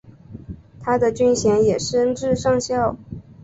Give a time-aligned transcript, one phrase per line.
[0.79, 2.95] 他的军衔也升至上校。